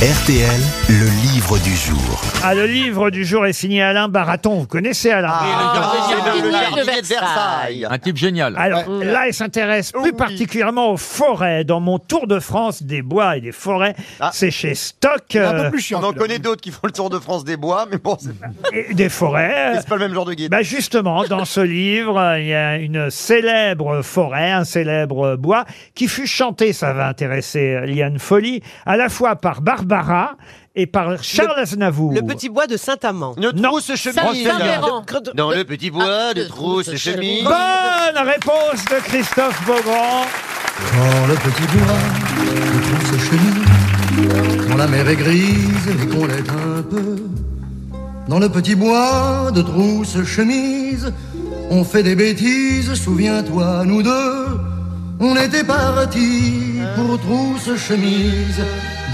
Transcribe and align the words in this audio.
RTL, 0.00 0.48
le 0.88 1.04
livre 1.30 1.58
du 1.58 1.76
jour. 1.76 2.22
Ah, 2.42 2.54
le 2.54 2.64
livre 2.64 3.10
du 3.10 3.22
jour 3.22 3.44
est 3.44 3.52
signé 3.52 3.82
Alain 3.82 4.08
Baraton. 4.08 4.60
Vous 4.60 4.66
connaissez 4.66 5.10
Alain 5.10 5.28
le 5.28 5.74
jardinier 5.78 6.24
jardinier 6.24 7.02
de 7.02 7.06
Versailles. 7.06 7.86
Un 7.90 7.98
type 7.98 8.16
génial. 8.16 8.54
Alors 8.56 8.88
là, 8.88 9.28
il 9.28 9.34
s'intéresse 9.34 9.92
plus 9.92 10.14
particulièrement 10.14 10.92
aux 10.92 10.96
forêts. 10.96 11.64
Dans 11.64 11.80
mon 11.80 11.98
tour 11.98 12.26
de 12.26 12.40
France 12.40 12.82
des 12.82 13.02
bois 13.02 13.36
et 13.36 13.42
des 13.42 13.52
forêts, 13.52 13.94
Ah. 14.20 14.30
c'est 14.32 14.50
chez 14.50 14.74
Stock. 14.74 15.36
Un 15.36 15.38
euh, 15.38 15.64
peu 15.64 15.70
plus 15.72 15.80
chiant. 15.82 16.00
On 16.02 16.06
en 16.06 16.12
connaît 16.14 16.38
d'autres 16.38 16.62
qui 16.62 16.70
font 16.70 16.86
le 16.86 16.92
tour 16.92 17.10
de 17.10 17.18
France 17.18 17.44
des 17.44 17.58
bois, 17.58 17.86
mais 17.90 17.98
bon, 17.98 18.16
c'est 18.18 18.30
et 18.72 18.94
des 18.94 19.10
forêts. 19.10 19.74
c'est 19.80 19.86
pas 19.88 19.96
le 19.96 20.06
même 20.06 20.14
genre 20.14 20.24
de 20.24 20.32
guide. 20.32 20.50
Bah 20.50 20.62
justement, 20.62 21.24
dans 21.24 21.44
ce 21.44 21.60
livre, 21.60 22.18
euh, 22.18 22.40
il 22.40 22.46
y 22.46 22.54
a 22.54 22.76
une 22.78 23.10
célèbre 23.10 24.00
forêt, 24.00 24.50
un 24.50 24.64
célèbre 24.64 25.36
bois, 25.36 25.66
qui 25.94 26.08
fut 26.08 26.26
chanté, 26.26 26.72
ça 26.72 26.94
va 26.94 27.06
intéresser 27.06 27.74
euh, 27.74 27.84
Liane 27.84 28.18
Folly, 28.18 28.62
à 28.86 28.96
la 28.96 29.10
fois 29.10 29.36
par 29.36 29.60
Barbara 29.60 29.89
et 30.74 30.86
par 30.86 31.22
Charles 31.22 31.58
Aznavour. 31.58 32.12
Le 32.12 32.22
petit 32.22 32.48
bois 32.48 32.66
de 32.66 32.76
Saint-Amand. 32.76 33.34
Trousse 33.62 33.94
chemise. 33.96 34.46
Saint-Véran. 34.46 35.04
Dans 35.34 35.50
le 35.50 35.64
petit 35.64 35.90
bois 35.90 36.34
de 36.34 36.44
trousse 36.44 36.94
chemise. 36.96 37.44
Bonne 37.44 38.26
réponse 38.26 38.84
de 38.90 39.02
Christophe 39.04 39.60
Beaugrand. 39.66 40.26
Quand 40.92 41.26
le 41.26 41.34
petit 41.34 41.66
bois 41.76 41.98
de 42.38 42.80
trousse 42.86 43.20
chemise, 43.28 44.68
quand 44.68 44.76
la 44.76 44.86
mer 44.86 45.08
est 45.08 45.16
grise 45.16 45.88
et 45.88 46.06
qu'on 46.06 46.26
l'est 46.26 46.48
un 46.48 46.82
peu, 46.82 47.16
dans 48.28 48.38
le 48.38 48.48
petit 48.48 48.76
bois 48.76 49.50
de 49.52 49.60
trousse 49.60 50.22
chemise, 50.24 51.12
on 51.70 51.84
fait 51.84 52.02
des 52.02 52.14
bêtises, 52.14 52.94
souviens-toi, 52.94 53.84
nous 53.84 54.02
deux, 54.02 54.46
on 55.20 55.36
était 55.36 55.64
partis 55.64 56.78
pour 56.96 57.18
trousse 57.20 57.76
chemise, 57.76 58.62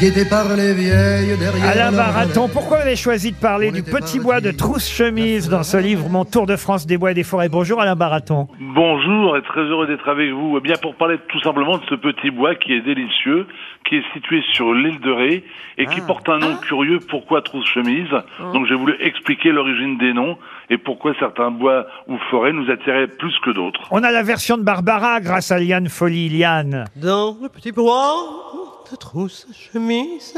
guettés 0.01 0.29
par 0.29 0.55
les 0.55 0.75
vieilles 0.75 1.37
derrière. 1.39 1.71
Alain 1.71 1.93
Baraton, 1.93 2.49
pourquoi 2.53 2.79
vous 2.79 2.83
avez 2.83 2.97
choisi 2.97 3.33
de 3.33 3.37
parler 3.37 3.71
du 3.71 3.83
petit 3.83 4.19
bois 4.19 4.41
de 4.41 4.51
dit. 4.51 4.57
trousse-chemise 4.57 5.49
dans 5.49 5.63
ce 5.63 5.77
livre, 5.77 6.09
Mon 6.11 6.25
tour 6.25 6.47
de 6.47 6.57
France 6.57 6.87
des 6.87 6.99
bois 6.99 7.13
et 7.13 7.15
des 7.15 7.23
forêts 7.23 7.49
Bonjour 7.49 7.81
Alain 7.81 7.97
Baraton. 7.97 8.49
Bonjour 8.61 9.37
et 9.37 9.43
très 9.43 9.63
heureux 9.63 9.87
d'être 9.87 10.09
avec 10.09 10.31
vous. 10.33 10.57
Eh 10.59 10.61
bien, 10.61 10.75
pour 10.81 10.97
parler 10.97 11.17
tout 11.29 11.41
simplement 11.41 11.79
de 11.79 11.85
ce 11.89 11.95
petit 11.95 12.31
bois 12.31 12.55
qui 12.55 12.73
est 12.73 12.83
délicieux, 12.83 13.47
qui 13.89 13.97
est 13.97 14.05
situé 14.13 14.43
sur 14.53 14.75
l'île 14.75 15.01
de 15.01 15.11
Ré 15.11 15.45
et 15.79 15.87
qui 15.87 16.01
porte 16.03 16.29
un 16.29 16.39
nom 16.39 16.57
curieux. 16.57 16.99
Pourquoi 17.09 17.41
trousse 17.41 17.67
chemise 17.67 18.09
Donc, 18.53 18.67
j'ai 18.67 18.75
voulu 18.75 18.97
expliquer 19.01 19.51
l'origine 19.51 19.97
des 19.99 20.13
noms 20.13 20.37
et 20.69 20.77
pourquoi 20.79 21.15
certains 21.19 21.51
bois 21.51 21.87
ou 22.09 22.19
forêts 22.31 22.53
nous 22.53 22.71
attiraient 22.71 23.07
plus 23.07 23.35
que 23.45 23.51
d'autres. 23.51 23.89
On 23.91 24.03
a 24.03 24.11
la 24.11 24.23
version 24.23 24.59
de 24.59 24.63
Barbara 24.63 25.21
grâce 25.21 25.51
à 25.51 25.59
Liane 25.59 25.89
Folly. 25.89 26.29
Liane. 26.29 26.85
Dans 26.97 27.37
le 27.41 27.49
petit 27.49 27.73
bois 27.73 28.66
trousse 28.95 29.47
chemise, 29.53 30.35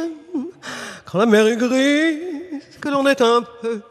quand 1.04 1.18
la 1.18 1.26
mer 1.26 1.46
est 1.46 1.56
grise, 1.56 2.78
que 2.80 2.88
l'on 2.88 3.06
est 3.06 3.20
un 3.20 3.42
peu. 3.60 3.82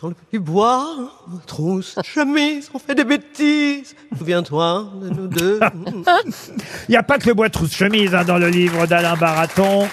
Dans 0.00 0.08
le 0.08 0.14
petit 0.14 0.38
bois 0.38 0.86
trousse 1.46 1.96
chemise, 2.04 2.70
on 2.74 2.78
fait 2.78 2.94
des 2.94 3.04
bêtises. 3.04 3.94
Souviens-toi 4.16 4.92
de 5.00 5.08
nous 5.08 5.28
deux. 5.28 5.60
Il 6.88 6.90
n'y 6.90 6.96
a 6.96 7.02
pas 7.02 7.18
que 7.18 7.28
le 7.28 7.34
bois 7.34 7.48
de 7.48 7.52
trousse-chemise 7.52 8.14
hein, 8.14 8.24
dans 8.24 8.38
le 8.38 8.48
livre 8.48 8.86
d'Alain 8.86 9.16
Baraton. 9.16 9.88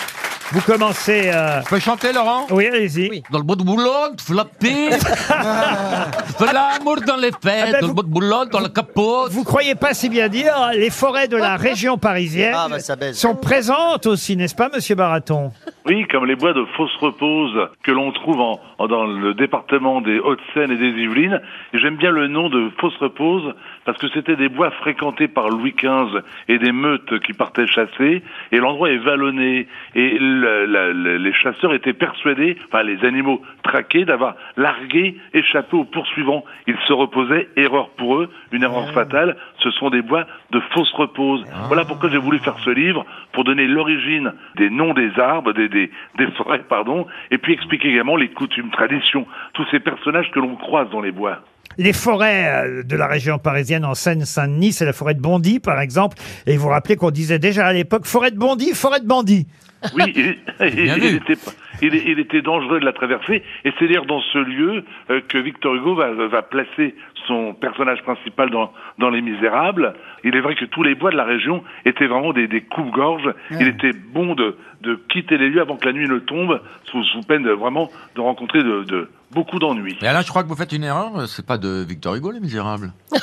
Vous 0.56 0.62
commencez... 0.62 1.30
euh, 1.34 1.60
Tu 1.64 1.70
peux 1.70 1.80
chanter, 1.80 2.14
Laurent? 2.14 2.48
Oui, 2.50 2.66
allez-y. 2.66 3.10
Oui. 3.10 3.24
Dans 3.30 3.40
le 3.40 3.44
bois 3.44 3.58
de 3.58 3.64
Boulogne, 3.64 4.16
tu 4.18 4.24
fais 4.24 4.34
l'amour 6.54 7.02
dans 7.06 7.18
les 7.18 7.32
Ah 7.34 7.38
fêtes, 7.42 7.72
ben, 7.72 7.72
dans 7.74 7.80
vous- 7.82 7.88
le 7.88 7.94
bois 7.94 8.04
de 8.04 8.08
Boulogne, 8.10 8.48
dans 8.50 8.62
la 8.62 8.70
capote. 8.70 9.32
Vous 9.32 9.44
croyez 9.44 9.76
pas 9.76 9.94
si 9.94 10.08
bien 10.08 10.30
dire, 10.30 10.54
les 10.74 10.90
forêts 10.90 11.28
de 11.28 11.36
la 11.36 11.58
région 11.58 11.98
parisienne 11.98 12.54
Ah, 12.56 12.68
bah, 12.70 12.80
ça 12.80 12.96
baise. 12.96 13.18
sont 13.18 13.36
présentes 13.36 14.06
aussi, 14.06 14.38
n'est-ce 14.38 14.56
pas, 14.56 14.70
Monsieur 14.74 14.96
Baraton? 14.96 15.52
Oui, 15.88 16.06
comme 16.08 16.26
les 16.26 16.36
bois 16.36 16.54
de 16.54 16.66
fausse 16.76 16.96
repose 16.96 17.70
que 17.84 17.92
l'on 17.92 18.12
trouve 18.12 18.42
en, 18.42 18.60
en- 18.80 18.88
dans 18.88 19.06
le 19.06 19.36
département 19.36 20.02
des 20.02 20.18
Hauts-de-Seine 20.20 20.72
et 20.72 20.78
des 20.78 20.90
Yvelines. 20.90 21.40
Et 21.74 21.78
j'aime 21.78 21.96
bien 21.96 22.10
le 22.10 22.28
nom 22.28 22.50
de 22.50 22.70
fausse 22.80 22.98
repose 22.98 23.54
parce 23.86 24.00
que 24.00 24.08
c'était 24.10 24.36
des 24.36 24.50
bois 24.50 24.72
fréquentés 24.72 25.28
par 25.28 25.50
Louis 25.50 25.76
XV 25.78 26.22
et 26.48 26.58
des 26.58 26.72
meutes 26.72 27.20
qui 27.20 27.34
partaient 27.34 27.68
chasser. 27.68 28.24
Et 28.52 28.58
l'endroit 28.58 28.90
est 28.90 28.98
vallonné. 28.98 29.68
Et 29.94 30.18
le- 30.20 30.66
la- 30.66 30.92
le- 30.92 31.18
les 31.18 31.34
chasseurs 31.34 31.74
étaient 31.76 31.94
persuadés, 31.94 32.58
enfin 32.68 32.82
les 32.82 33.06
animaux 33.06 33.42
traqués, 33.62 34.06
d'avoir 34.06 34.36
largué, 34.58 35.16
échappé 35.36 35.78
aux 35.78 35.84
poursuivants. 35.86 36.44
Ils 36.66 36.78
se 36.88 36.94
reposaient, 36.94 37.48
erreur 37.58 37.90
pour 37.90 38.18
eux, 38.18 38.30
une 38.52 38.64
erreur 38.64 38.90
fatale. 38.92 39.38
Ce 39.60 39.70
sont 39.72 39.92
des 39.92 40.02
bois 40.02 40.26
de 40.50 40.60
fausse 40.74 40.92
repose. 40.94 41.46
Voilà 41.68 41.86
pourquoi 41.86 42.10
j'ai 42.10 42.18
voulu 42.18 42.40
faire 42.40 42.58
ce 42.60 42.72
livre, 42.72 43.06
pour 43.34 43.44
donner 43.44 43.68
l'origine 43.68 44.34
des 44.56 44.72
noms 44.72 44.94
des 44.96 45.12
arbres, 45.20 45.54
des, 45.54 45.70
des, 45.76 45.92
des 46.18 46.32
forêts, 46.38 46.64
pardon, 46.68 47.06
et 47.32 47.38
puis 47.38 47.54
expliquer 47.54 47.90
également 47.90 48.16
les 48.16 48.30
coutumes, 48.30 48.72
traditions, 48.72 49.28
tous 49.54 49.66
ces 49.72 49.80
personnages 49.80 50.32
que 50.32 50.40
l'on 50.40 50.56
croise 50.56 50.90
dans 50.90 51.02
les 51.02 51.12
bois. 51.12 51.44
Les 51.78 51.94
forêts 51.94 52.48
euh, 52.48 52.84
de 52.84 52.96
la 52.96 53.08
région 53.08 53.38
parisienne 53.38 53.84
en 53.86 53.94
Seine-Saint-Denis, 53.96 54.72
c'est 54.72 54.86
la 54.86 54.94
forêt 54.94 55.14
de 55.14 55.20
Bondy, 55.22 55.60
par 55.60 55.80
exemple. 55.82 56.16
Et 56.48 56.56
vous 56.56 56.64
vous 56.64 56.70
rappelez 56.70 56.96
qu'on 56.96 57.12
disait 57.12 57.40
déjà 57.40 57.66
à 57.68 57.74
l'époque 57.74 58.06
forêt 58.06 58.32
de 58.32 58.38
Bondy, 58.38 58.74
forêt 58.74 59.02
de 59.02 59.08
bandits. 59.08 59.46
Oui, 59.94 60.14
il, 60.16 60.38
il- 60.68 60.76
Bien 60.86 60.96
il 60.96 61.02
vu. 61.02 61.16
était, 61.18 61.36
il, 61.82 61.96
il 61.96 62.20
était 62.20 62.42
dangereux 62.42 62.80
de 62.80 62.86
la 62.86 62.94
traverser, 62.94 63.44
et 63.64 63.72
c'est 63.78 63.88
d'ailleurs 63.88 64.06
dans 64.06 64.22
ce 64.22 64.38
lieu 64.38 64.84
euh, 65.10 65.22
que 65.28 65.38
Victor 65.38 65.76
Hugo 65.76 65.96
va, 65.96 66.12
va 66.12 66.42
placer 66.42 66.96
son 67.28 67.54
personnage 67.54 68.02
principal 68.04 68.50
dans, 68.50 68.72
dans 69.00 69.10
Les 69.10 69.22
Misérables. 69.22 69.94
Il 70.24 70.36
est 70.36 70.42
vrai 70.42 70.56
que 70.56 70.66
tous 70.66 70.84
les 70.84 70.96
bois 70.96 71.12
de 71.12 71.18
la 71.18 71.24
région 71.24 71.64
étaient 71.86 72.08
vraiment 72.08 72.34
des, 72.34 72.48
des 72.48 72.62
coupe-gorges. 72.62 73.34
Il 73.52 73.68
était 73.68 73.94
bon 73.94 74.36
de, 74.36 74.58
de 74.82 74.96
quitter 75.10 75.38
les 75.38 75.50
lieux 75.50 75.62
avant 75.62 75.78
que 75.78 75.86
la 75.86 75.94
nuit 75.94 76.08
ne 76.08 76.20
tombe, 76.20 76.62
sous, 76.86 77.04
sous 77.04 77.22
peine 77.22 77.44
de, 77.44 77.52
vraiment 77.52 77.90
de 78.16 78.22
rencontrer 78.22 78.64
de, 78.64 78.84
de 78.84 79.10
beaucoup 79.32 79.60
d'ennuis. 79.60 79.98
Et 80.02 80.08
Alain, 80.08 80.22
je 80.22 80.30
crois 80.30 80.44
que 80.44 80.48
vous 80.48 80.56
faites 80.56 80.72
une 80.74 80.84
erreur. 80.84 81.28
C'est 81.28 81.46
pas 81.46 81.58
de 81.58 81.84
Victor 81.88 82.16
Hugo, 82.16 82.32
les 82.32 82.40
misérables. 82.40 82.92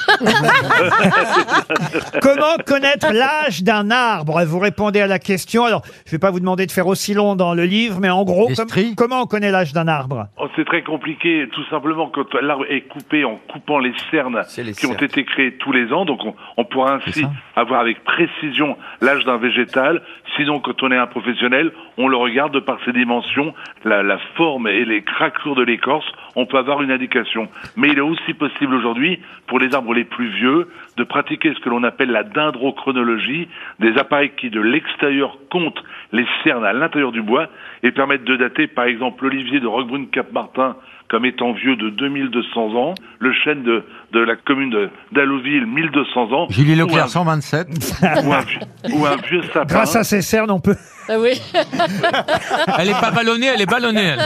Comment 2.21 2.57
connaître 2.67 3.13
l'âge 3.13 3.63
d'un 3.63 3.91
arbre? 3.91 4.43
Vous 4.45 4.59
répondez 4.59 5.01
à 5.01 5.07
la 5.07 5.19
question. 5.19 5.65
Alors, 5.65 5.83
je 6.07 6.11
vais 6.13 6.19
pas 6.19 6.31
vous 6.31 6.41
demander 6.41 6.67
de 6.67 6.73
faire 6.73 6.87
aussi 6.87 7.15
long 7.15 7.35
dans 7.37 7.55
le 7.55 7.65
livre, 7.65 7.99
mais 8.01 8.11
en 8.11 8.25
gros, 8.25 8.49
com- 8.55 8.67
comment 8.97 9.23
on 9.23 9.27
connaît 9.27 9.51
l'âge 9.51 9.73
d'un 9.73 9.89
arbre? 9.89 10.27
Oh, 10.39 10.49
C'est 10.57 10.65
très 10.65 10.83
compliqué, 10.83 11.49
tout 11.53 11.65
simplement 11.71 12.09
quand 12.09 12.35
l'arbre 12.35 12.65
est 12.69 12.83
coupé 12.83 13.25
en 13.25 13.37
coupant 13.51 13.79
les 13.79 13.93
cernes 14.11 14.43
C'est 14.49 14.63
les 14.63 14.73
qui 14.73 14.87
ont 14.87 14.91
cernes. 14.91 15.05
été 15.05 15.25
créées 15.25 15.57
tous 15.59 15.73
les 15.73 15.93
ans. 15.93 16.05
Donc 16.05 16.21
on, 16.25 16.35
on 16.57 16.65
pourra 16.65 16.95
ainsi 17.07 17.25
avoir 17.57 17.81
avec 17.81 18.03
précision 18.05 18.77
l'âge 19.01 19.25
d'un 19.25 19.39
végétal. 19.39 20.03
Sinon, 20.37 20.61
quand 20.61 20.83
on 20.83 20.91
est 20.91 20.97
un 20.97 21.07
professionnel, 21.07 21.73
on 21.99 22.09
le 22.09 22.17
regarde 22.17 22.55
de 22.55 22.61
par 22.61 22.79
ses 22.85 22.93
dimensions, 22.93 23.53
la, 23.85 24.03
la 24.03 24.19
forme 24.37 24.67
et 24.67 24.85
les 24.85 25.03
craquelures 25.03 25.55
de 25.57 25.63
l'écorce. 25.63 25.92
On 26.37 26.47
peut 26.47 26.57
avoir 26.59 26.81
une 26.83 26.91
indication. 26.91 27.49
Mais 27.77 27.89
il 27.89 27.99
est 27.99 28.01
aussi 28.03 28.33
possible 28.35 28.75
aujourd'hui, 28.75 29.21
pour 29.47 29.59
les 29.59 29.75
arbres 29.75 29.93
les 29.95 30.05
plus 30.05 30.29
vieux, 30.29 30.69
de 30.97 31.05
pratiquer 31.05 31.53
ce 31.55 31.61
que 31.61 31.69
l'on 31.69 31.83
appelle 31.83 32.11
la 32.11 32.23
dendrochronologie, 32.23 33.49
des 33.81 33.97
appareils 33.99 34.33
qui 34.39 34.51
de 34.51 34.61
l'extérieur 34.61 35.37
comptent 35.51 35.83
les 36.13 36.27
cernes 36.45 36.65
à 36.65 36.73
l'intérieur 36.73 37.13
du 37.13 37.23
bois 37.23 37.49
et 37.83 37.91
permettent 37.93 38.25
de 38.25 38.37
dater 38.37 38.67
par 38.67 38.85
exemple 38.87 39.25
l'olivier 39.25 39.61
de 39.61 39.67
Roquebrune-Cap-Martin 39.67 40.77
comme 41.09 41.27
étant 41.27 41.53
vieux 41.53 41.77
de 41.77 41.91
2200 41.91 42.75
ans, 42.75 42.95
le 43.19 43.35
chêne 43.35 43.63
de, 43.65 43.85
de 44.13 44.21
la 44.21 44.35
commune 44.35 44.71
de- 44.71 44.89
d'Allouville 45.13 45.67
1200 45.67 46.33
ans, 46.33 46.47
Julie 46.49 46.73
ou 46.75 46.87
Leclerc, 46.87 47.05
un, 47.05 47.09
127. 47.09 47.67
ou 48.25 48.33
un 48.33 48.41
vieux, 48.41 48.59
ou 48.95 49.05
un 49.07 49.17
vieux 49.17 49.43
sapin. 49.53 49.67
Grâce 49.75 49.95
à 49.95 50.05
ces 50.05 50.23
cernes, 50.23 50.51
on 50.51 50.61
peut. 50.61 50.77
Ah 51.09 51.19
oui. 51.19 51.41
Elle 52.79 52.89
est 52.91 53.01
pas 53.01 53.11
ballonnée, 53.11 53.47
elle 53.47 53.61
est 53.61 53.67
ballonnée. 53.67 54.15
elle. 54.15 54.19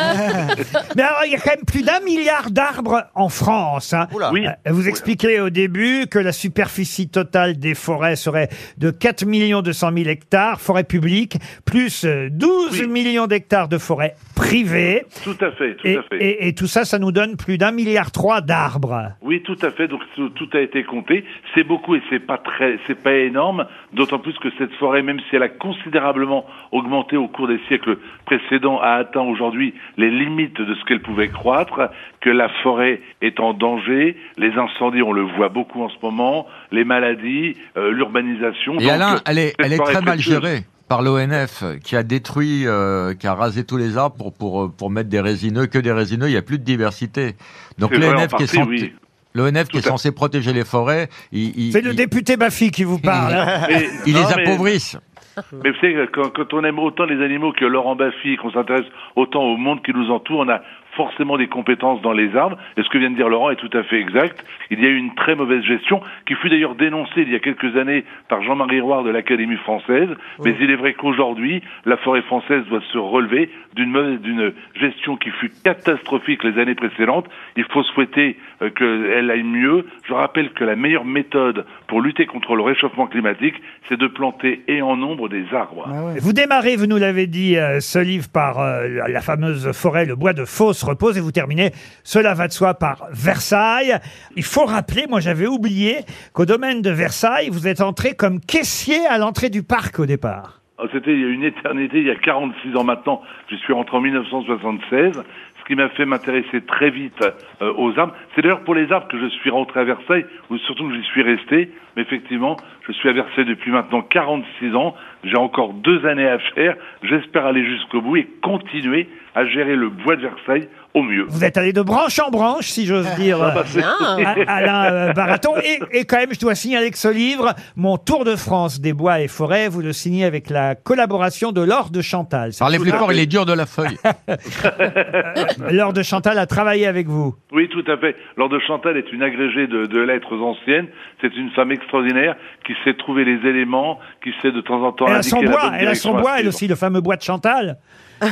Mais 0.96 1.02
alors, 1.02 1.20
il 1.26 1.32
y 1.32 1.34
a 1.34 1.38
quand 1.38 1.50
même 1.54 1.64
plus 1.66 1.82
d'un 1.82 2.00
milliard 2.00 2.50
d'arbres 2.50 3.04
en 3.14 3.28
France. 3.28 3.92
hein. 3.94 4.06
Oula. 4.12 4.30
Oui. 4.32 4.46
Euh, 4.46 4.72
Vous 4.72 4.88
expliquez 4.88 5.40
au 5.40 5.50
début 5.50 6.06
que 6.10 6.18
la 6.18 6.32
superficie 6.32 7.08
totale 7.08 7.58
des 7.58 7.74
forêts 7.74 8.16
serait 8.16 8.48
de 8.78 8.90
4 8.90 9.24
200 9.62 9.90
000 9.96 10.08
hectares, 10.08 10.60
forêts 10.60 10.84
publiques, 10.84 11.36
plus 11.64 12.04
euh, 12.04 12.28
12 12.30 12.80
Oui. 12.82 12.86
millions 12.88 13.26
d'hectares 13.26 13.68
de 13.68 13.78
forêts 13.78 14.14
privées. 14.34 15.04
Tout 15.24 15.36
à 15.40 15.50
fait, 15.52 15.76
tout 15.76 15.86
Et, 15.86 15.96
à 15.96 16.02
fait. 16.02 16.16
et- 16.24 16.48
et 16.48 16.54
tout 16.54 16.66
ça, 16.66 16.84
ça 16.84 16.98
nous 16.98 17.12
donne 17.12 17.36
plus 17.36 17.58
d'un 17.58 17.72
milliard 17.72 18.10
trois 18.10 18.40
d'arbres. 18.40 19.12
Oui, 19.22 19.42
tout 19.42 19.56
à 19.62 19.70
fait. 19.70 19.88
Donc 19.88 20.00
tout, 20.14 20.28
tout 20.30 20.48
a 20.52 20.60
été 20.60 20.84
compté. 20.84 21.24
C'est 21.54 21.64
beaucoup 21.64 21.94
et 21.96 22.02
c'est 22.10 22.20
pas 22.20 22.38
très, 22.38 22.78
c'est 22.86 22.94
pas 23.02 23.14
énorme. 23.14 23.66
D'autant 23.92 24.18
plus 24.18 24.34
que 24.38 24.48
cette 24.58 24.72
forêt, 24.74 25.02
même 25.02 25.20
si 25.30 25.36
elle 25.36 25.42
a 25.42 25.48
considérablement 25.48 26.44
augmenté 26.72 27.16
au 27.16 27.28
cours 27.28 27.48
des 27.48 27.60
siècles 27.68 27.98
précédents, 28.24 28.80
a 28.80 28.90
atteint 28.92 29.20
aujourd'hui 29.22 29.74
les 29.96 30.10
limites 30.10 30.60
de 30.60 30.74
ce 30.74 30.84
qu'elle 30.84 31.02
pouvait 31.02 31.28
croître. 31.28 31.90
Que 32.20 32.30
la 32.30 32.48
forêt 32.62 33.00
est 33.22 33.38
en 33.40 33.52
danger. 33.54 34.16
Les 34.36 34.52
incendies, 34.52 35.02
on 35.02 35.12
le 35.12 35.22
voit 35.22 35.48
beaucoup 35.48 35.82
en 35.82 35.88
ce 35.88 35.96
moment. 36.02 36.46
Les 36.72 36.84
maladies, 36.84 37.54
euh, 37.76 37.90
l'urbanisation. 37.92 38.74
Et 38.78 38.84
Donc, 38.84 38.90
Alain, 38.90 39.20
elle 39.26 39.38
est, 39.38 39.54
elle 39.58 39.72
est 39.72 39.78
très 39.78 40.00
mal 40.00 40.18
gérée 40.18 40.64
par 40.88 41.02
l'ONF 41.02 41.64
qui 41.82 41.96
a 41.96 42.02
détruit, 42.04 42.62
euh, 42.66 43.12
qui 43.14 43.26
a 43.26 43.34
rasé 43.34 43.64
tous 43.64 43.76
les 43.76 43.96
arbres 43.98 44.16
pour 44.16 44.32
pour 44.32 44.62
euh, 44.62 44.68
pour 44.68 44.88
mettre 44.90 45.08
des 45.08 45.20
résineux, 45.20 45.66
que 45.66 45.78
des 45.78 45.90
résineux. 45.92 46.28
Il 46.28 46.32
y 46.32 46.36
a 46.36 46.42
plus 46.42 46.58
de 46.58 46.64
diversité. 46.64 47.34
Donc 47.78 47.90
l'ONF 47.96 48.34
qui 48.36 48.44
est 48.44 48.62
oui. 48.62 48.92
l'ONF 49.34 49.68
qui 49.68 49.78
est 49.78 49.82
censé 49.82 50.12
protéger 50.12 50.52
les 50.52 50.64
forêts, 50.64 51.08
il, 51.32 51.58
il- 51.58 51.72
C'est 51.72 51.80
le 51.80 51.90
il- 51.90 51.96
député 51.96 52.36
Baffy 52.36 52.70
qui 52.70 52.84
vous 52.84 52.98
parle. 53.00 53.34
non, 53.68 53.76
les 54.06 54.32
appauvrissent. 54.32 54.96
Mais 54.96 55.00
vous 55.52 55.74
savez, 55.80 56.06
quand, 56.12 56.30
quand 56.30 56.54
on 56.54 56.64
aime 56.64 56.78
autant 56.78 57.04
les 57.04 57.22
animaux 57.22 57.52
que 57.52 57.64
Laurent 57.64 57.94
Baffy, 57.94 58.36
qu'on 58.36 58.50
s'intéresse 58.50 58.86
autant 59.16 59.42
au 59.42 59.56
monde 59.56 59.82
qui 59.82 59.92
nous 59.92 60.10
entoure, 60.10 60.40
on 60.40 60.48
a 60.48 60.60
forcément 60.96 61.36
des 61.38 61.46
compétences 61.46 62.00
dans 62.02 62.12
les 62.12 62.34
arbres. 62.36 62.56
Et 62.76 62.82
ce 62.82 62.88
que 62.88 62.98
vient 62.98 63.10
de 63.10 63.16
dire 63.16 63.28
Laurent 63.28 63.50
est 63.50 63.56
tout 63.56 63.70
à 63.76 63.82
fait 63.82 64.00
exact. 64.00 64.44
Il 64.70 64.82
y 64.82 64.86
a 64.86 64.88
eu 64.88 64.96
une 64.96 65.14
très 65.14 65.34
mauvaise 65.34 65.62
gestion, 65.62 66.00
qui 66.26 66.34
fut 66.34 66.48
d'ailleurs 66.48 66.74
dénoncée 66.74 67.22
il 67.22 67.30
y 67.30 67.36
a 67.36 67.38
quelques 67.40 67.76
années 67.76 68.04
par 68.28 68.42
Jean-Marie 68.42 68.80
Roire 68.80 69.04
de 69.04 69.10
l'Académie 69.10 69.56
française. 69.56 70.08
Mais 70.44 70.54
il 70.60 70.70
est 70.70 70.76
vrai 70.76 70.94
qu'aujourd'hui, 70.94 71.62
la 71.84 71.96
forêt 71.98 72.22
française 72.22 72.64
doit 72.68 72.82
se 72.92 72.98
relever 72.98 73.50
d'une 73.74 74.52
gestion 74.74 75.16
qui 75.16 75.30
fut 75.30 75.50
catastrophique 75.64 76.42
les 76.44 76.58
années 76.60 76.74
précédentes. 76.74 77.26
Il 77.56 77.64
faut 77.64 77.82
souhaiter 77.82 78.36
euh, 78.62 78.70
qu'elle 78.70 79.30
aille 79.30 79.42
mieux. 79.42 79.86
Je 80.08 80.14
rappelle 80.14 80.50
que 80.50 80.64
la 80.64 80.76
meilleure 80.76 81.04
méthode 81.04 81.66
pour 81.86 82.00
lutter 82.00 82.26
contre 82.26 82.56
le 82.56 82.62
réchauffement 82.62 83.06
climatique, 83.06 83.54
c'est 83.88 83.98
de 83.98 84.06
planter 84.06 84.62
et 84.68 84.80
en 84.82 84.96
nombre 84.96 85.28
des 85.28 85.44
arbres. 85.52 85.86
Vous 86.20 86.32
démarrez, 86.32 86.76
vous 86.76 86.86
nous 86.86 86.96
l'avez 86.96 87.26
dit, 87.26 87.56
euh, 87.58 87.80
ce 87.80 87.98
livre 87.98 88.28
par 88.32 88.58
euh, 88.60 88.88
la- 88.88 89.08
la 89.08 89.20
fameuse 89.20 89.70
forêt, 89.72 90.06
le 90.06 90.16
bois 90.16 90.32
de 90.32 90.44
Fausse 90.44 90.82
repose, 90.86 91.18
et 91.18 91.20
vous 91.20 91.32
terminez, 91.32 91.72
cela 92.04 92.34
va 92.34 92.48
de 92.48 92.52
soi, 92.52 92.74
par 92.74 93.06
Versailles. 93.12 93.98
Il 94.36 94.44
faut 94.44 94.64
rappeler, 94.64 95.06
moi 95.08 95.20
j'avais 95.20 95.46
oublié, 95.46 95.98
qu'au 96.32 96.46
domaine 96.46 96.82
de 96.82 96.90
Versailles, 96.90 97.48
vous 97.50 97.66
êtes 97.66 97.80
entré 97.80 98.14
comme 98.14 98.40
caissier 98.40 99.06
à 99.06 99.18
l'entrée 99.18 99.50
du 99.50 99.62
parc 99.62 99.98
au 99.98 100.06
départ. 100.06 100.60
Ah, 100.78 100.84
C'était 100.92 101.12
il 101.12 101.20
y 101.20 101.24
a 101.24 101.28
une 101.28 101.44
éternité, 101.44 101.98
il 101.98 102.06
y 102.06 102.10
a 102.10 102.16
46 102.16 102.76
ans 102.76 102.84
maintenant. 102.84 103.22
Je 103.50 103.56
suis 103.56 103.72
rentré 103.72 103.96
en 103.96 104.00
1976. 104.00 105.22
Ce 105.58 105.64
qui 105.66 105.74
m'a 105.74 105.88
fait 105.88 106.04
m'intéresser 106.04 106.60
très 106.60 106.90
vite 106.90 107.18
euh, 107.60 107.72
aux 107.76 107.98
arbres. 107.98 108.14
C'est 108.34 108.42
d'ailleurs 108.42 108.62
pour 108.62 108.74
les 108.74 108.92
arbres 108.92 109.08
que 109.08 109.18
je 109.18 109.26
suis 109.26 109.50
rentré 109.50 109.80
à 109.80 109.84
Versailles, 109.84 110.26
ou 110.50 110.58
surtout 110.58 110.86
que 110.88 110.94
j'y 110.94 111.02
suis 111.04 111.22
resté. 111.22 111.70
Mais 111.96 112.02
effectivement, 112.02 112.56
je 112.86 112.92
suis 112.92 113.08
à 113.08 113.12
Versailles 113.12 113.46
depuis 113.46 113.72
maintenant 113.72 114.02
46 114.02 114.76
ans. 114.76 114.94
J'ai 115.24 115.36
encore 115.36 115.72
deux 115.72 116.04
années 116.06 116.28
à 116.28 116.38
faire. 116.38 116.76
J'espère 117.02 117.46
aller 117.46 117.64
jusqu'au 117.64 118.02
bout 118.02 118.18
et 118.18 118.28
continuer 118.42 119.08
à 119.36 119.44
gérer 119.44 119.76
le 119.76 119.90
bois 119.90 120.16
de 120.16 120.22
Versailles 120.22 120.68
au 120.96 121.02
mieux. 121.02 121.26
Vous 121.28 121.44
êtes 121.44 121.56
allé 121.58 121.72
de 121.72 121.82
branche 121.82 122.18
en 122.18 122.30
branche, 122.30 122.66
si 122.68 122.86
j'ose 122.86 123.06
dire, 123.16 123.38
Ah 123.42 123.50
bah, 123.54 123.62
c'est- 123.66 123.82
à- 123.82 124.34
Alain 124.52 124.92
euh, 124.92 125.12
Baraton. 125.12 125.52
Et, 125.62 125.98
et 126.00 126.04
quand 126.06 126.16
même, 126.16 126.32
je 126.32 126.40
dois 126.40 126.54
signaler 126.54 126.90
que 126.90 126.98
ce 126.98 127.08
livre, 127.08 127.54
Mon 127.76 127.98
Tour 127.98 128.24
de 128.24 128.34
France 128.34 128.80
des 128.80 128.92
bois 128.94 129.20
et 129.20 129.28
forêts, 129.28 129.68
vous 129.68 129.82
le 129.82 129.92
signez 129.92 130.24
avec 130.24 130.48
la 130.50 130.74
collaboration 130.74 131.52
de 131.52 131.60
Laure 131.60 131.90
de 131.90 132.00
Chantal. 132.00 132.52
C'est 132.54 132.60
Parlez 132.60 132.78
tout 132.78 132.84
plus 132.84 132.90
ça 132.92 132.98
fort, 132.98 133.12
il 133.12 133.18
est 133.20 133.26
dur 133.26 133.44
de 133.46 133.52
la 133.52 133.66
feuille. 133.66 133.96
Laure 135.70 135.92
de 135.92 136.02
Chantal 136.02 136.38
a 136.38 136.46
travaillé 136.46 136.86
avec 136.86 137.06
vous. 137.08 137.34
Oui, 137.52 137.68
tout 137.68 137.84
à 137.90 137.96
fait. 137.98 138.16
Laure 138.36 138.48
de 138.48 138.58
Chantal 138.66 138.96
est 138.96 139.12
une 139.12 139.22
agrégée 139.22 139.66
de, 139.66 139.86
de 139.86 140.00
lettres 140.00 140.34
anciennes. 140.40 140.88
C'est 141.20 141.34
une 141.36 141.50
femme 141.50 141.72
extraordinaire 141.72 142.36
qui 142.66 142.72
sait 142.84 142.94
trouver 142.94 143.24
les 143.24 143.46
éléments, 143.48 143.98
qui 144.22 144.30
sait 144.42 144.52
de 144.52 144.60
temps 144.60 144.82
en 144.82 144.92
temps 144.92 145.06
Elle 145.08 145.14
a 145.14 145.16
indiquer 145.18 145.30
son 145.30 145.42
la 145.42 145.50
bois, 145.50 145.60
bonne 145.70 145.74
elle 145.78 145.88
a 145.88 145.94
son 145.94 146.16
à 146.16 146.20
bois, 146.20 146.30
elle 146.32 146.38
suivre. 146.40 146.48
aussi, 146.54 146.68
le 146.68 146.74
fameux 146.74 147.00
bois 147.00 147.16
de 147.16 147.22
Chantal. 147.22 147.76
Oui, 148.22 148.28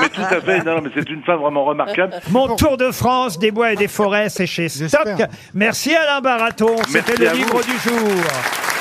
mais 0.00 0.08
tout 0.08 0.22
à 0.22 0.40
fait. 0.40 0.64
Non, 0.64 0.76
non, 0.76 0.80
mais 0.82 0.90
c'est 0.94 1.08
une 1.10 1.22
femme 1.22 1.40
vraiment 1.40 1.64
remarquable. 1.82 2.20
Mon 2.30 2.56
Tour 2.56 2.76
de 2.76 2.90
France 2.90 3.38
des 3.38 3.50
bois 3.50 3.72
et 3.72 3.76
des 3.76 3.88
forêts, 3.88 4.28
c'est 4.28 4.46
chez 4.46 4.68
Stock. 4.68 5.08
Merci 5.54 5.94
Alain 5.94 6.20
Baraton, 6.20 6.76
c'était 6.88 7.14
Merci 7.18 7.22
le 7.22 7.28
à 7.28 7.32
vous. 7.32 7.38
livre 7.38 7.60
du 7.64 7.78
jour. 7.78 8.71